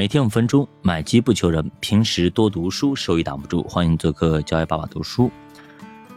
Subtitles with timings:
[0.00, 3.62] 每天五分钟，买机不求人，平时多读书，收益挡不住。
[3.64, 5.30] 欢迎做客教育爸爸读书。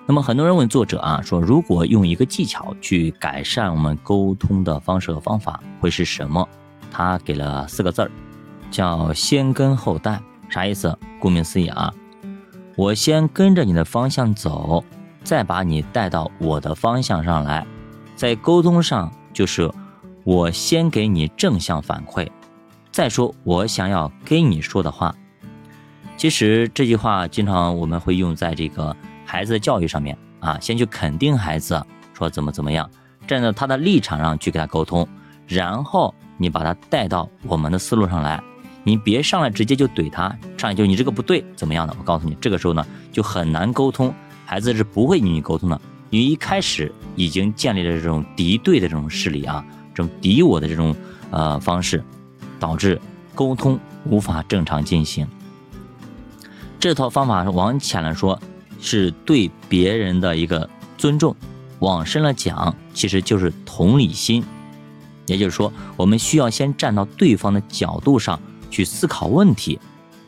[0.05, 6.47] 那么很多人问作者啊，说如果用一个技巧去改善我们沟通的方式和方法，会是什么？
[6.89, 8.11] 他给了四个字儿，
[8.71, 10.17] 叫先跟后带。
[10.47, 10.97] 啥意思？
[11.19, 11.93] 顾名思义啊，
[12.77, 14.81] 我先跟着你的方向走，
[15.25, 17.67] 再把你带到我的方向上来。
[18.15, 19.69] 在沟通上，就是
[20.23, 22.25] 我先给你正向反馈。
[22.93, 25.15] 再说我想要跟你说的话，
[26.15, 32.87] 其实这句话经常我们会用在这个孩子的教育上面啊，先去肯定孩子，说怎么怎么样，
[33.25, 35.07] 站在他的立场上去跟他沟通，
[35.47, 38.39] 然后你把他带到我们的思路上来，
[38.83, 44.13] 你别上来直接就怼他，上来就你这个不对怎么样的，我告诉你，这个时候呢就很难沟通，
[44.45, 45.81] 孩子是不会与你沟通的，
[46.11, 49.65] 你一开始已经建立了这种敌对的这种势力啊，
[49.95, 50.95] 这种敌我的这种
[51.31, 52.03] 呃方式。
[52.63, 52.97] 导致
[53.35, 55.27] 沟通无法正常进行。
[56.79, 58.39] 这套方法往浅了说，
[58.79, 61.35] 是对别人的一个尊重；
[61.79, 64.41] 往深了讲，其实就是同理心。
[65.25, 68.39] 也就是说，我们需要先站到对方的角度上
[68.71, 69.77] 去思考问题，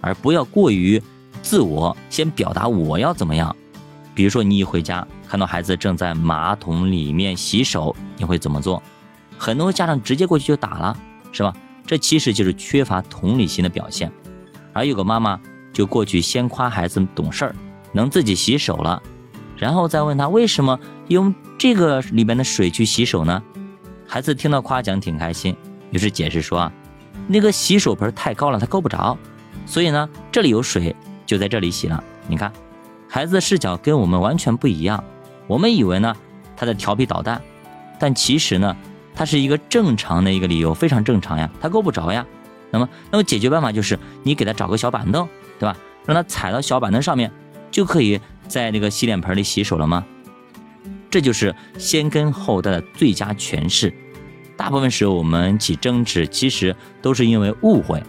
[0.01, 1.01] 而不要过于
[1.41, 3.55] 自我，先表达我要怎么样。
[4.13, 8.83] 比如说，你一回家看到孩子正在马桶里面洗手，你会怎么做？
[9.37, 10.97] 很多家长直接过去就打了，
[11.31, 11.53] 是吧？
[11.85, 14.11] 这其实就是缺乏同理心的表现，
[14.73, 15.39] 而有个妈妈
[15.71, 17.55] 就过去先夸孩子懂事儿，
[17.91, 19.01] 能自己洗手了，
[19.55, 23.43] 然后再问他为什么用这个里面的水去洗手呢？
[24.07, 25.55] 孩子听到夸奖挺开心，
[25.91, 26.71] 于是解释说啊，
[27.27, 29.15] 那个洗手盆太高了，他够不着，
[29.67, 32.03] 所以呢这里有水就在这里洗了。
[32.27, 32.51] 你看，
[33.07, 35.03] 孩子的视角跟我们完全不一样，
[35.45, 36.15] 我们以为呢
[36.57, 37.39] 他在调皮捣蛋，
[37.99, 38.75] 但其实呢。
[39.15, 42.25] 它是一个正常的一个理由，非常正常呀，它够不着呀。
[42.71, 45.27] 那么，那么解决办法就是你给他找个小板凳，
[45.57, 45.77] 对吧？
[46.05, 47.31] 让他踩到小板凳上面，
[47.71, 50.05] 就可以在那个洗脸盆里洗手了吗？
[51.09, 53.93] 这就是先跟后带的最佳诠释。
[54.57, 58.03] 大部分时候我们起争执，其实都是因为误会，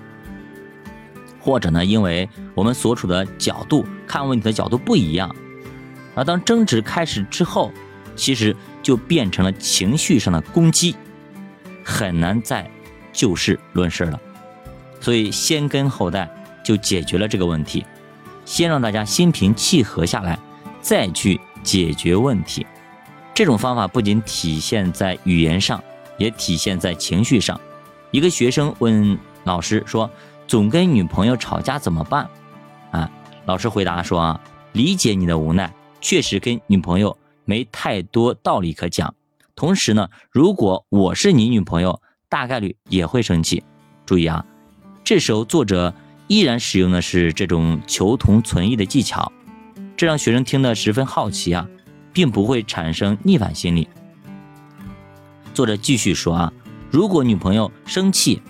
[1.40, 5.34] 或者呢，因为我们所处的角度看问题的角度不一样。
[6.16, 7.70] 而当争执开始之后，
[8.16, 10.96] 其实就变成了情绪上的攻击，
[11.84, 12.68] 很难再
[13.12, 14.20] 就事论事了。
[15.00, 16.28] 所以先跟后代
[16.64, 17.84] 就解决了这个问题，
[18.44, 20.38] 先让大家心平气和下来，
[20.80, 22.66] 再去解决问题。
[23.34, 25.82] 这种方法不仅体现在语言上，
[26.16, 27.60] 也体现在情绪上。
[28.10, 30.10] 一个学生问老师说
[30.48, 32.26] ：“总跟女朋友吵架怎么办？”
[32.92, 33.10] 啊，
[33.44, 34.40] 老师回答说：“啊，
[34.72, 37.14] 理解你的无奈，确实跟女朋友。”
[37.46, 39.14] 没太多道理可讲。
[39.54, 43.64] 同时呢，如果我是你女朋友，大概率也会生气。
[44.04, 44.44] 注意啊，
[45.02, 45.94] 这时候作者
[46.26, 49.32] 依然使用的是这种求同存异的技巧，
[49.96, 51.66] 这让学生听得十分好奇啊，
[52.12, 53.88] 并不会产生逆反心理。
[55.54, 56.52] 作者继续说啊，
[56.90, 58.42] 如果女朋友生气，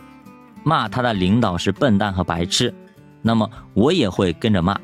[0.65, 2.75] 骂他的领导是笨蛋和白痴，
[3.23, 4.81] 那么我也会跟着骂，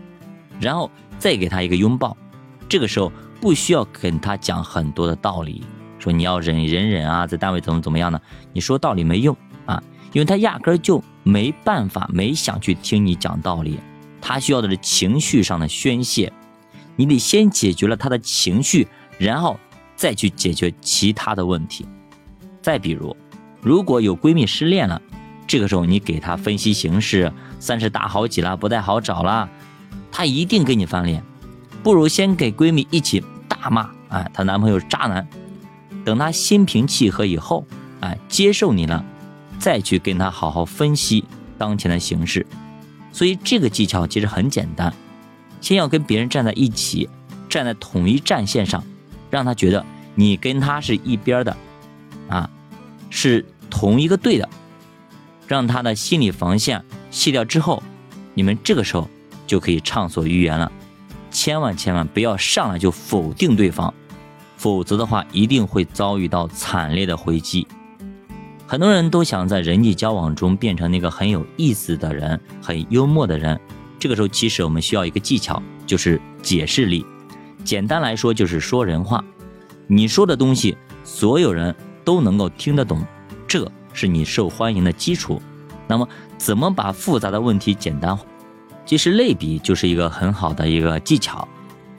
[0.61, 2.17] 然后再给他一个拥抱。
[2.69, 3.11] 这个时候。
[3.42, 5.64] 不需要跟他讲很多的道理，
[5.98, 8.20] 说你要忍忍忍啊，在单位怎么怎么样呢？
[8.53, 9.36] 你说道理没用
[9.66, 9.82] 啊，
[10.12, 13.81] 因为他压根儿就没办法，没想去听你讲道理。
[14.20, 16.32] 他需要的是情绪上的宣泄，
[16.94, 18.86] 你得先解决了他的情绪，
[19.19, 19.58] 然后
[19.97, 21.84] 再去解决其他的问题。
[22.62, 23.16] 再比如，
[23.60, 25.02] 如果有闺蜜失恋了，
[25.48, 29.48] 这个时候你给她分析形势，三十大好几了，不太好找了，
[30.12, 31.25] 她一定跟你翻脸。
[31.82, 33.22] 不如先给闺蜜一起。
[33.48, 35.26] 大骂，哎，她男朋友渣男。
[36.04, 37.65] 等她心平气和以后，
[38.00, 39.04] 哎，接受你了，
[39.59, 41.25] 再去跟她好好分析
[41.59, 42.44] 当前的形势。
[43.12, 44.93] 所以这个技巧其实很简单，
[45.60, 47.09] 先要跟别人站在一起，
[47.48, 48.82] 站在统一战线上，
[49.31, 51.56] 让他觉得你跟他是一边的，
[52.28, 52.49] 啊，
[53.10, 54.49] 是同一个队的，
[55.47, 57.82] 让他的心理防线卸掉之后，
[58.34, 59.08] 你们这个时候
[59.46, 60.73] 就可以畅所欲言了。
[61.43, 63.93] 千万千万不要上来就否定对方，
[64.56, 67.67] 否则的话一定会遭遇到惨烈的回击。
[68.65, 73.59] 很多人都想在人际交往中变成那个很有意思的人，很幽默的人。
[73.99, 77.05] 这个时候，其实我们需要一个技巧，就是解释力。
[77.65, 79.25] 简单来说，就是说人话。
[79.89, 81.75] 你说的东西，所有人
[82.05, 83.05] 都能够听得懂，
[83.49, 85.43] 这是你受欢迎的基础。
[85.89, 86.09] 那么，
[86.39, 88.25] 怎么把复杂的问题简单化？
[88.93, 91.49] 其实类比就是一个很好的一个技巧，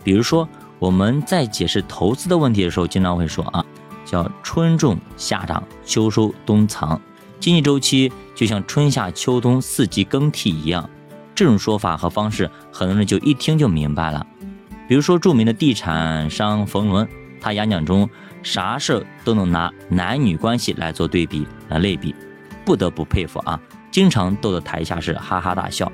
[0.04, 0.48] 比如说
[0.78, 3.66] 我们在解释投资的问题的时候，经常会说啊，
[4.06, 7.02] 叫春种夏长秋收冬藏，
[7.40, 10.88] 经济周期就像春夏秋冬四季更替一样。
[11.34, 14.24] 这种说法和方式，很多人就一听就明白了。
[14.88, 17.10] 比如说，著名的地产商冯仑，
[17.42, 18.08] 他演讲中
[18.44, 22.14] 啥事都能拿男女关系来做对比、来类比，
[22.64, 23.60] 不得不佩服啊！
[23.90, 25.92] 经常逗得台下是哈哈大笑。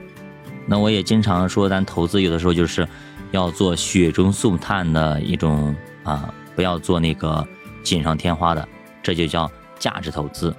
[0.69, 2.87] 那我也经常说，咱投资有的时候就是
[3.31, 7.45] 要做雪中送炭的一种啊，不要做那个
[7.81, 8.67] 锦上添花的，
[9.01, 9.49] 这就叫
[9.79, 10.55] 价值投资。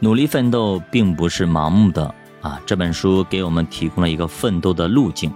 [0.00, 2.14] 努力奋斗并不是盲目的。
[2.40, 5.28] 啊，这本书给我们提供了一个奋斗的路径，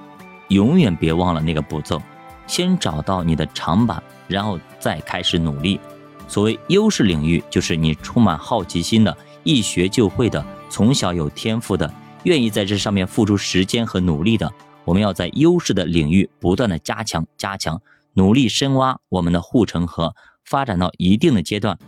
[0.48, 2.00] 永远别忘了那个步骤，
[2.46, 5.80] 先找到你的长板，然后再开始努力。
[6.28, 11.92] 所谓优势领域，就是你充满好奇心的，一学就会的，从小有天赋的，
[12.24, 14.52] 愿意在这上面付出时间和努力的。
[14.84, 17.80] 我们要在优势的领域不断的加强、加强，
[18.14, 20.14] 努力深挖我们的护城河，
[20.44, 21.78] 发展到一定的阶段，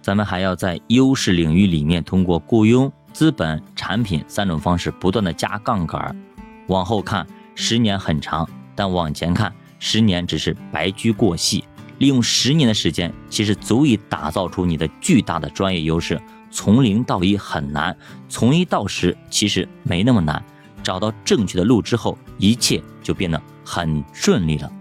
[0.00, 2.92] 咱们还要在优势领域里面通过雇佣。
[3.12, 6.16] 资本、产品三种方式不断的加杠杆，
[6.68, 11.62] 往后看十年很长，但往前看十年只是白驹过隙。
[12.02, 16.20] 利用十年的时间，其实足以打造出你的巨大的专业优势。
[16.50, 17.96] 从零到一很难，
[18.28, 20.44] 从一到十其实没那么难。
[20.82, 24.68] 找到正确的路之后，一切就变得很顺利了。